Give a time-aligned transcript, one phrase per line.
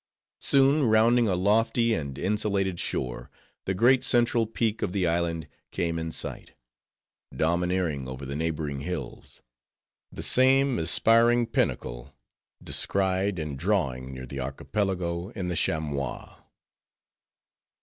[0.39, 3.29] Soon, rounding a lofty and insulated shore,
[3.65, 6.53] the great central peak of the island came in sight;
[7.35, 9.43] domineering over the neighboring hills;
[10.11, 12.15] the same aspiring pinnacle,
[12.63, 16.35] descried in drawing near the archipelago in the Chamois.